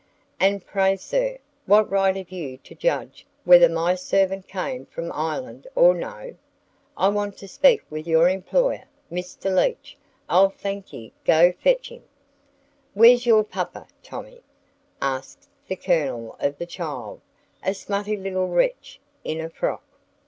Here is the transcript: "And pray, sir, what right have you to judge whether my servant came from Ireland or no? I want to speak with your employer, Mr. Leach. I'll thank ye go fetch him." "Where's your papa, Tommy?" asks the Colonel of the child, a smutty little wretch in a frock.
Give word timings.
"And 0.39 0.65
pray, 0.65 0.95
sir, 0.95 1.37
what 1.67 1.87
right 1.91 2.15
have 2.15 2.31
you 2.31 2.57
to 2.57 2.73
judge 2.73 3.27
whether 3.43 3.69
my 3.69 3.93
servant 3.93 4.47
came 4.47 4.87
from 4.87 5.11
Ireland 5.11 5.67
or 5.75 5.93
no? 5.93 6.33
I 6.97 7.07
want 7.09 7.37
to 7.37 7.47
speak 7.47 7.83
with 7.91 8.07
your 8.07 8.27
employer, 8.27 8.85
Mr. 9.11 9.55
Leach. 9.55 9.97
I'll 10.27 10.49
thank 10.49 10.91
ye 10.91 11.13
go 11.23 11.51
fetch 11.51 11.89
him." 11.89 12.01
"Where's 12.95 13.27
your 13.27 13.43
papa, 13.43 13.85
Tommy?" 14.01 14.41
asks 15.03 15.47
the 15.67 15.75
Colonel 15.75 16.35
of 16.39 16.57
the 16.57 16.65
child, 16.65 17.21
a 17.63 17.75
smutty 17.75 18.17
little 18.17 18.47
wretch 18.47 18.99
in 19.23 19.39
a 19.39 19.51
frock. 19.51 19.83